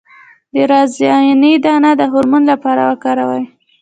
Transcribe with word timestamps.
د 0.53 0.55
رازیانې 0.71 1.53
دانه 1.65 1.91
د 1.99 2.01
هورمون 2.11 2.43
لپاره 2.51 2.81
وکاروئ 2.89 3.43